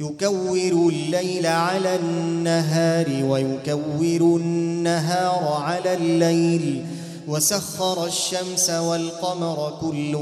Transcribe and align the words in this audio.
يكور 0.00 0.88
الليل 0.88 1.46
على 1.46 1.96
النهار 1.96 3.24
ويكور 3.24 4.40
النهار 4.40 5.62
على 5.62 5.94
الليل 5.94 6.86
وسخر 7.28 8.06
الشمس 8.06 8.70
والقمر 8.70 9.72
كل 9.80 10.14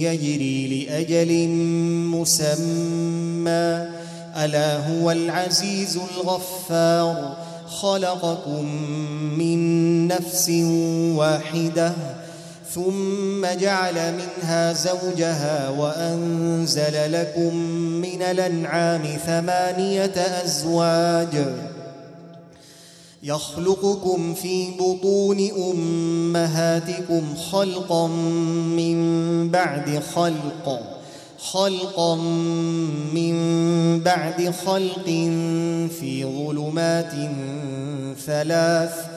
يجري 0.00 0.84
لأجل 0.86 1.48
مسمى. 2.14 3.88
ألا 4.36 4.88
هو 4.88 5.10
العزيز 5.10 5.96
الغفار 5.96 7.36
خلقكم 7.66 8.64
من 9.38 9.58
نفس 10.08 10.50
واحدة. 11.16 11.92
ثم 12.76 13.46
جعل 13.60 13.94
منها 14.14 14.72
زوجها 14.72 15.68
وأنزل 15.68 17.12
لكم 17.12 17.56
من 18.02 18.22
الأنعام 18.22 19.02
ثمانية 19.26 20.42
أزواج 20.44 21.46
يخلقكم 23.22 24.34
في 24.34 24.70
بطون 24.70 25.50
أمهاتكم 25.70 27.34
خلقا 27.52 28.06
من 28.76 29.50
بعد 29.50 30.02
خلق 30.14 30.80
خلقا 31.38 32.14
من 33.14 33.36
بعد 34.00 34.54
خلق 34.66 35.06
في 36.00 36.24
ظلمات 36.24 37.12
ثلاث 38.26 39.16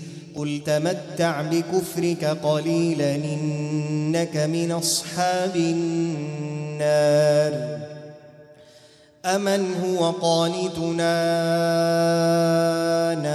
قل 0.35 0.61
تمتع 0.65 1.41
بكفرك 1.41 2.25
قليلا 2.43 3.15
إنك 3.15 4.37
من 4.37 4.71
أصحاب 4.71 5.55
النار. 5.55 7.51
أمن 9.25 9.73
هو 9.83 10.09
قانتنا 10.09 11.13
ناء 13.15 13.31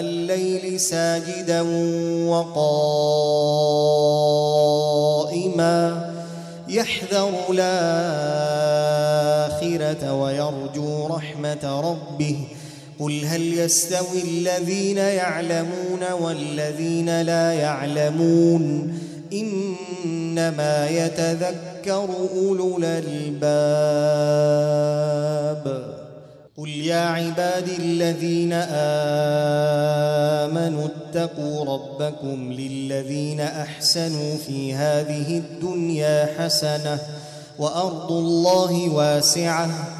الليل 0.00 0.80
ساجدا 0.80 1.62
وقائما. 2.28 2.90
يحذر 6.68 7.30
الآخرة 7.50 8.42
ويرجو 10.14 11.06
رحمة 11.06 11.80
ربه. 11.80 12.36
قل 13.00 13.24
هل 13.24 13.58
يستوي 13.58 14.22
الذين 14.24 14.96
يعلمون 14.96 16.12
والذين 16.20 17.22
لا 17.22 17.52
يعلمون 17.52 18.94
إنما 19.32 20.88
يتذكر 20.88 22.08
أولو 22.36 22.78
الألباب 22.78 23.60
قل 26.56 26.68
يا 26.68 27.00
عبادي 27.00 27.76
الذين 27.76 28.52
آمنوا 30.52 30.86
اتقوا 30.86 31.64
ربكم 31.64 32.52
للذين 32.52 33.40
أحسنوا 33.40 34.36
في 34.46 34.74
هذه 34.74 35.38
الدنيا 35.38 36.28
حسنة 36.38 36.98
وأرض 37.58 38.12
الله 38.12 38.88
واسعة 38.88 39.99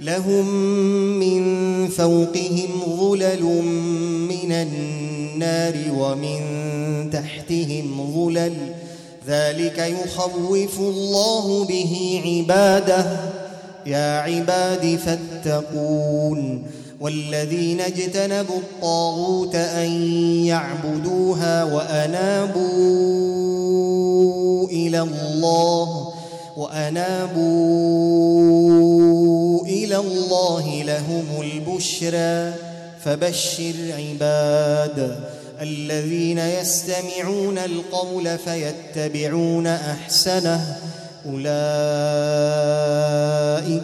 لهم 0.00 0.46
من 1.18 1.42
فوقهم 1.88 2.68
ظلل 3.00 3.42
من 4.28 4.52
النار 4.52 5.74
ومن 5.98 6.40
تحتهم 7.12 8.14
ظلل. 8.14 8.52
ذلك 9.28 9.78
يخوف 9.78 10.80
الله 10.80 11.64
به 11.64 12.22
عباده. 12.26 13.06
يا 13.86 14.20
عباد 14.20 14.98
فاتقون. 15.06 16.62
والذين 17.00 17.80
اجتنبوا 17.80 18.56
الطاغوت 18.56 19.54
أن 19.54 19.90
يعبدوها 20.44 21.64
وأنابوا 21.64 22.58
إلى 24.68 25.00
الله 25.00 26.15
وأنابوا 26.56 27.46
إلى 29.66 29.96
الله 29.96 30.82
لهم 30.82 31.26
البشرى 31.40 32.52
فبشر 33.00 33.74
عباد 33.98 35.16
الذين 35.62 36.38
يستمعون 36.38 37.58
القول 37.58 38.38
فيتبعون 38.38 39.66
أحسنه 39.66 40.76
أولئك 41.26 41.46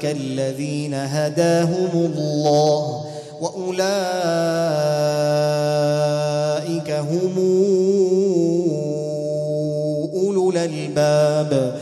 الذين 0.04 0.94
هداهم 0.94 1.90
الله 1.94 3.04
وأولئك 3.40 3.82
هم 6.90 7.38
أولو 10.14 10.50
الألباب 10.50 11.81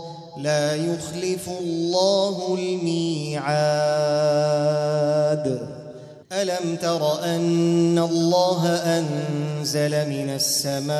لا 0.43 0.75
يخلف 0.75 1.49
الله 1.61 2.57
الميعاد. 2.59 3.61
ألم 6.31 6.75
تر 6.81 7.23
أن 7.23 7.99
الله 7.99 8.67
أنزل 8.67 10.09
من 10.09 10.29
السماء 10.35 10.95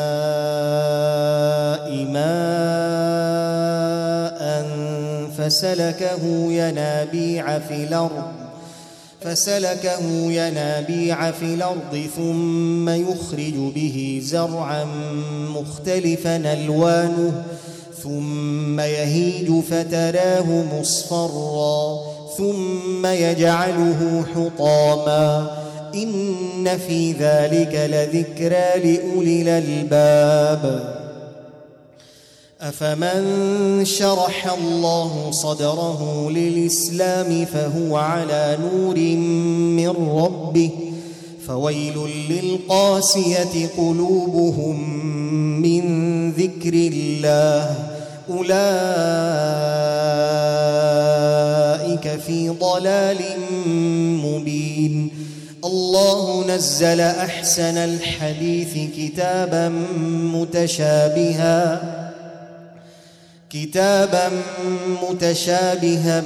ماء 2.05 3.31
فسلكه 5.37 6.23
ينابيع 6.51 7.59
في 7.59 7.83
الأرض 7.83 8.23
فسلكه 9.21 10.03
ينابيع 10.31 11.31
في 11.31 11.45
الأرض 11.45 12.09
ثم 12.15 12.89
يخرج 12.89 13.53
به 13.75 14.21
زرعا 14.23 14.83
مختلفا 15.55 16.35
ألوانه 16.53 17.43
ثم 18.03 18.79
يهيج 18.79 19.63
فتراه 19.69 20.63
مصفرا 20.79 21.99
ثم 22.37 23.05
يجعله 23.05 24.25
حطاما. 24.35 25.57
إن 25.95 26.77
في 26.87 27.11
ذلك 27.11 27.89
لذكرى 27.91 28.95
لأولي 28.95 29.41
الألباب. 29.41 30.93
أفمن 32.61 33.85
شرح 33.85 34.53
الله 34.53 35.31
صدره 35.31 36.29
للإسلام 36.31 37.45
فهو 37.45 37.97
على 37.97 38.57
نور 38.61 38.95
من 39.75 39.89
ربه 39.89 40.69
فويل 41.47 41.97
للقاسية 42.29 43.67
قلوبهم 43.77 44.99
من 45.61 46.31
ذكر 46.31 46.73
الله. 46.73 47.90
أولئك 48.37 48.61
في 52.19 52.49
ضلال 52.49 53.17
مبين. 54.25 55.11
الله 55.65 56.47
نزل 56.47 57.01
أحسن 57.01 57.77
الحديث 57.77 58.77
كتابا 58.97 59.69
متشابها 60.33 61.81
كتابا 63.49 64.29
متشابها 65.09 66.23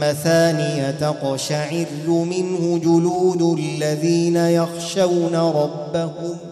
مثانية 0.00 0.90
تقشعر 0.90 1.86
منه 2.08 2.80
جلود 2.84 3.58
الذين 3.58 4.36
يخشون 4.36 5.34
ربهم. 5.34 6.51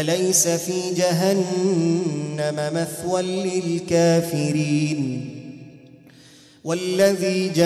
أليس 0.00 0.48
في 0.48 0.94
جهنم 0.94 2.70
مثوى 2.74 3.22
للكافرين؟ 3.22 5.28
والذي 6.64 7.48
جاء 7.48 7.62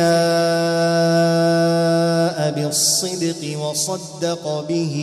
بالصدق 2.50 3.58
وصدق 3.58 4.66
به 4.68 4.96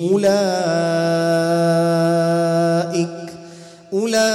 أولئك 0.00 0.28
أولئك 3.92 4.28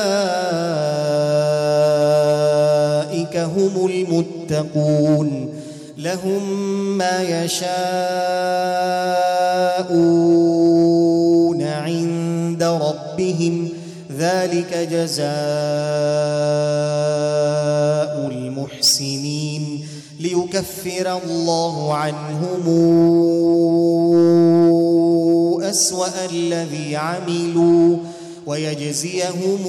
هم 3.37 3.85
المتقون. 3.85 5.52
لهم 6.03 6.43
ما 6.97 7.21
يشاءون 7.21 7.63
عند 11.63 12.63
ربهم. 12.63 13.69
ذلك 14.17 14.87
جزاء 14.91 15.27
المحسنين. 18.31 19.87
ليكفر 20.19 21.19
الله 21.25 21.93
عنهم 21.93 22.63
أسوأ 25.61 26.25
الذي 26.31 26.95
عملوا 26.95 27.97
ويجزيهم 28.45 29.59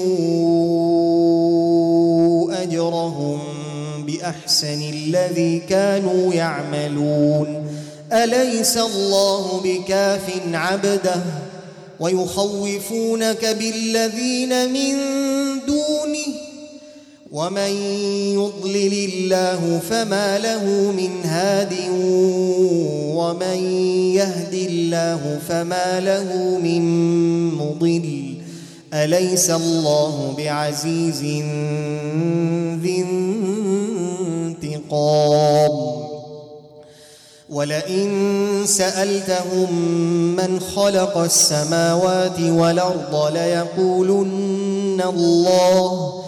أجرهم 2.51 3.64
بأحسن 4.25 4.83
الذي 4.83 5.59
كانوا 5.69 6.35
يعملون. 6.35 7.67
أليس 8.13 8.77
الله 8.77 9.61
بكاف 9.65 10.21
عبده؟ 10.53 11.23
ويخوفونك 12.01 13.47
بالذين 13.47 14.73
من 14.73 14.95
دونه. 15.67 16.35
ومن 17.33 17.71
يضلل 18.33 19.11
الله 19.13 19.81
فما 19.91 20.39
له 20.39 20.65
من 20.97 21.11
هاد 21.25 21.75
ومن 23.15 23.59
يهد 24.15 24.55
الله 24.55 25.39
فما 25.49 26.01
له 26.01 26.59
من 26.63 26.83
مضل. 27.55 28.35
أليس 28.95 29.51
الله 29.51 30.35
بعزيز 30.39 31.23
ذي 32.83 33.05
انتقام 34.95 36.05
ولئن 37.51 38.67
سألتهم 38.67 39.75
من 40.37 40.61
خلق 40.61 41.19
السماوات 41.19 42.41
والأرض 42.41 43.33
ليقولن 43.33 45.03
الله. 45.09 46.21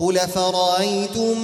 قل 0.00 0.18
فرأيتم 0.18 1.38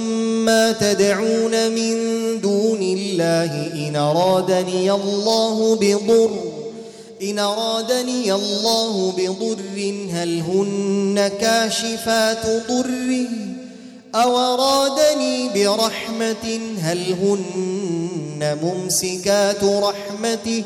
ما 0.45 0.71
تدعون 0.71 1.71
من 1.71 1.95
دون 2.41 2.81
الله 2.81 3.87
إن 3.87 3.95
أرادني 3.95 4.91
الله 4.91 5.75
بضر 5.75 6.31
إن 7.23 7.39
أرادني 7.39 8.33
الله 8.33 9.11
بضر 9.17 9.93
هل 10.11 10.41
هن 10.41 11.27
كاشفات 11.27 12.45
ضره؟ 12.69 13.58
أو 14.15 14.37
أرادني 14.37 15.49
برحمة 15.49 16.59
هل 16.81 17.13
هن 17.13 18.57
ممسكات 18.63 19.63
رحمته 19.63 20.63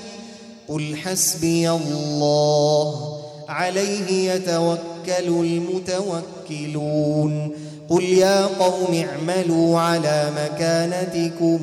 قل 0.69 0.95
حسبي 0.95 1.69
الله 1.69 3.17
عليه 3.49 4.31
يتوكل 4.33 5.27
المتوكلون 6.47 7.51
قل 7.89 8.03
يا 8.03 8.45
قوم 8.45 9.05
اعملوا 9.09 9.79
على 9.79 10.31
مكانتكم 10.35 11.59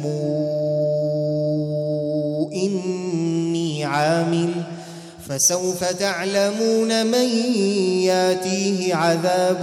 إني 2.52 3.84
عامل 3.84 4.50
فسوف 5.28 5.84
تعلمون 5.84 7.06
من 7.06 7.28
ياتيه 8.02 8.94
عذاب 8.94 9.62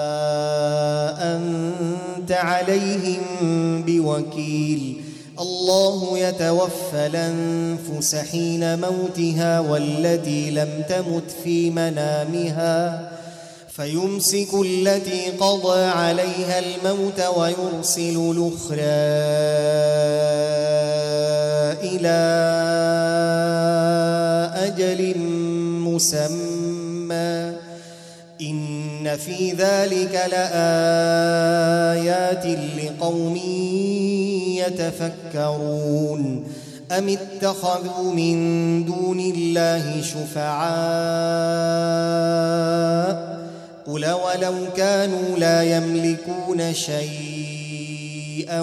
عليهم 2.41 3.21
بوكيل. 3.87 5.01
الله 5.39 6.17
يتوفى 6.17 6.93
الأنفس 6.93 8.15
حين 8.15 8.79
موتها 8.79 9.59
والتي 9.59 10.51
لم 10.51 10.83
تمت 10.89 11.31
في 11.43 11.69
منامها 11.69 13.11
فيمسك 13.75 14.47
التي 14.65 15.29
قضى 15.39 15.83
عليها 15.83 16.59
الموت 16.59 17.19
ويرسل 17.37 18.17
الأخرى 18.31 18.81
إلى 21.89 22.19
أجل 24.67 25.17
مسمى. 25.87 27.53
إن 28.41 28.70
في 29.17 29.51
ذلك 29.51 30.21
لآيات 30.31 30.59
لقوم 32.77 33.35
يتفكرون 34.67 36.43
أم 36.97 37.09
اتخذوا 37.09 38.13
من 38.13 38.85
دون 38.85 39.19
الله 39.19 40.01
شفعاء 40.01 40.71
قل 43.87 44.05
ولو 44.05 44.55
كانوا 44.77 45.37
لا 45.37 45.63
يملكون 45.63 46.73
شيئا 46.73 48.61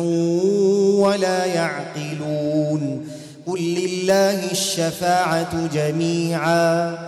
ولا 0.98 1.44
يعقلون 1.44 3.08
قل 3.46 3.60
لله 3.60 4.50
الشفاعة 4.50 5.66
جميعا 5.74 7.07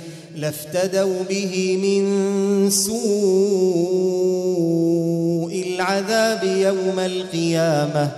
لافتدوا 0.35 1.23
به 1.29 1.77
من 1.83 2.69
سوء 2.69 3.01
العذاب 5.67 6.43
يوم 6.43 6.99
القيامة 6.99 8.11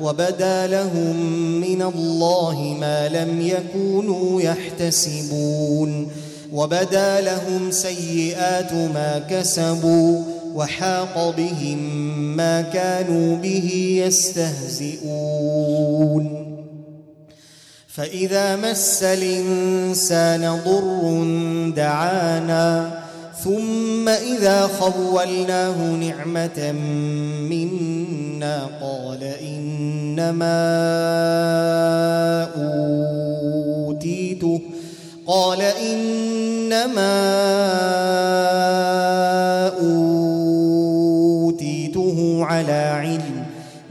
وبدا 0.00 0.66
لهم 0.66 1.16
من 1.60 1.82
الله 1.82 2.76
ما 2.80 3.08
لم 3.08 3.40
يكونوا 3.40 4.42
يحتسبون 4.42 6.08
وبدا 6.52 7.20
لهم 7.20 7.70
سيئات 7.70 8.72
ما 8.72 9.18
كسبوا 9.30 10.22
وحاق 10.54 11.34
بهم 11.36 11.78
ما 12.36 12.62
كانوا 12.62 13.36
به 13.36 14.00
يستهزئون 14.06 15.56
فإذا 17.96 18.56
مس 18.56 19.02
الإنسان 19.02 20.60
ضر 20.64 21.24
دعانا 21.76 23.00
ثم 23.44 24.08
إذا 24.08 24.66
خولناه 24.80 25.82
نعمة 25.82 26.72
منا 27.50 28.68
قال 28.82 29.22
إنما 29.22 30.56
أوتيته 33.86 34.60
قال 35.26 35.62
إنما 35.62 37.16
أوتيته 41.46 42.44
على 42.44 42.72
علم 42.72 43.35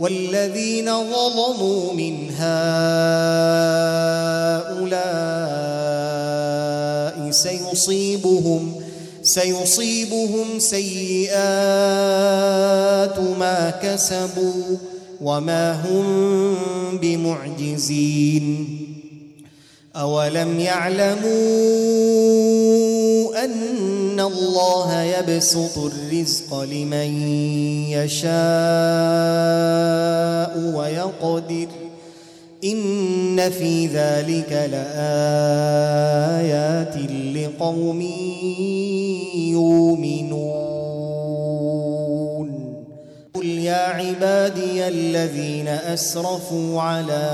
والذين 0.00 0.86
ظلموا 0.86 1.92
من 1.92 2.30
هؤلاء 2.30 2.60
سيصيبهم 7.30 8.74
سيصيبهم 9.22 10.58
سيئات 10.58 11.30
ما 13.38 13.70
كسبوا 13.82 14.76
وما 15.20 15.72
هم 15.72 16.06
بمعجزين 16.96 18.78
أولم 19.96 20.60
يعلموا 20.60 21.30
أن 23.44 24.20
الله 24.20 25.02
يبسط 25.02 25.78
الرزق 25.78 26.60
لمن 26.62 27.22
يشاء 27.90 28.30
ويقدر 30.74 31.66
إن 32.64 33.50
في 33.50 33.86
ذلك 33.86 34.52
لآيات 34.72 35.10
لقوم 37.36 38.00
يؤمنون 39.34 40.60
قل 43.34 43.46
يا 43.46 43.74
عبادي 43.74 44.88
الذين 44.88 45.68
أسرفوا 45.68 46.82
على 46.82 47.30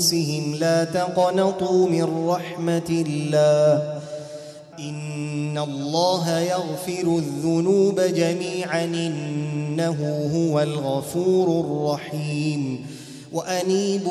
أنفسهم 0.00 0.54
لا 0.54 0.84
تقنطوا 0.84 1.88
من 1.88 2.28
رحمة 2.28 3.04
الله. 3.06 4.00
إن 4.78 5.58
الله 5.58 6.38
يغفر 6.38 7.18
الذنوب 7.18 8.00
جميعا 8.00 8.84
إنه 8.84 10.28
هو 10.34 10.60
الغفور 10.60 11.60
الرحيم. 11.60 12.86
وأنيبوا 13.32 14.08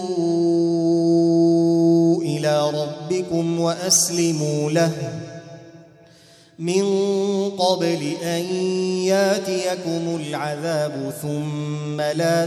إلى 2.21 2.69
ربكم 2.69 3.59
وأسلموا 3.59 4.71
له. 4.71 4.91
من 6.59 6.83
قبل 7.49 8.13
أن 8.23 8.41
ياتيكم 9.05 10.19
العذاب 10.21 11.13
ثم 11.21 12.01
لا 12.01 12.45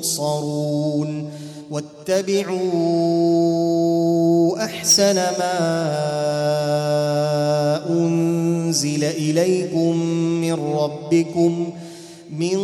تنصرون. 0.00 1.43
واتبعوا 1.70 2.64
أحسن 4.64 5.14
ما 5.14 5.54
أنزل 7.90 9.04
إليكم 9.04 9.96
من 10.40 10.52
ربكم 10.52 11.72
من 12.30 12.58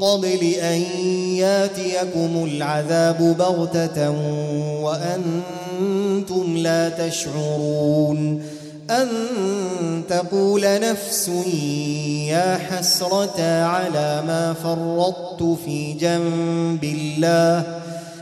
قبل 0.00 0.44
أن 0.44 0.80
ياتيكم 1.36 2.44
العذاب 2.44 3.36
بغتة 3.38 4.10
وأنتم 4.82 6.56
لا 6.56 6.88
تشعرون 6.88 8.42
أن 8.90 9.08
تقول 10.08 10.62
نفس 10.64 11.28
يا 12.28 12.56
حسرة 12.56 13.40
على 13.64 14.22
ما 14.26 14.54
فرطت 14.62 15.58
في 15.64 15.92
جنب 15.92 16.84
الله 16.84 17.81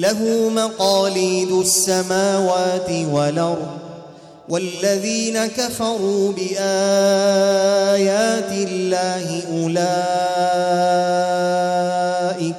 له 0.00 0.48
مقاليد 0.48 1.52
السماوات 1.52 2.90
والأرض 3.12 3.68
والذين 4.48 5.46
كفروا 5.46 6.32
بآيات 6.32 6.62
الله 8.52 9.42
أولئك 9.52 9.84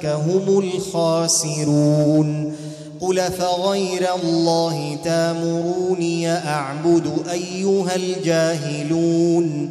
هم 0.06 0.58
الخاسرون. 0.58 2.56
قل 3.00 3.20
فغير 3.20 4.14
الله 4.24 4.98
تامروني 5.04 6.32
أعبد 6.32 7.10
أيها 7.32 7.94
الجاهلون. 7.96 9.70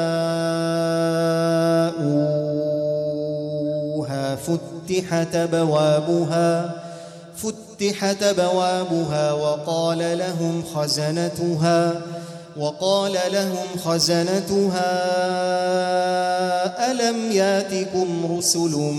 فتحت 4.36 5.34
أبوابها 5.34 6.74
فتحت 7.36 8.22
أبوابها 8.22 9.32
وقال 9.32 10.18
لهم 10.18 10.62
خزنتها 10.74 11.92
وقال 12.60 13.12
لهم 13.32 13.66
خزنتها 13.84 14.90
ألم 16.90 17.32
ياتكم 17.32 18.36
رسل 18.36 18.94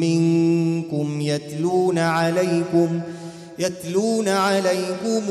منكم 0.00 1.20
يتلون 1.20 1.98
عليكم 1.98 3.00
يتلون 3.58 4.28
عليكم 4.28 5.22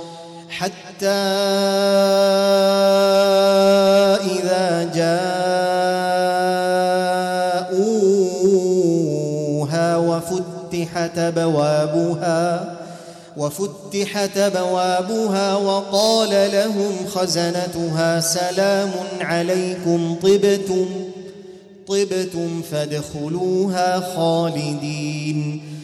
حتى 0.61 1.07
إذا 4.35 4.91
جاءوها 8.21 9.97
وفتحت 9.97 11.17
أبوابها 11.17 12.75
وفتحت 13.37 14.37
أبوابها 14.37 15.55
وقال 15.55 16.51
لهم 16.51 16.93
خزنتها 17.07 18.19
سلام 18.19 18.91
عليكم 19.21 20.15
طبتم 20.23 20.85
طبتم 21.87 22.61
فادخلوها 22.71 23.99
خالدين. 24.15 25.61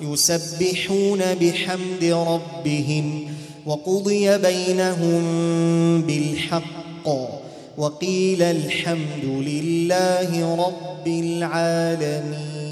يسبحون 0.00 1.20
بحمد 1.40 2.04
ربهم 2.04 3.24
وقضي 3.66 4.38
بينهم 4.38 5.22
بالحق 6.02 7.08
وقيل 7.78 8.42
الحمد 8.42 9.24
لله 9.24 10.54
رب 10.66 11.06
العالمين 11.08 12.65